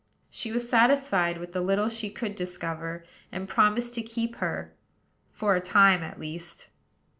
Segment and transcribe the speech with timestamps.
[0.31, 4.73] She was satisfied with the little she could discover, and promised to keep her,
[5.31, 6.69] for a time, at least.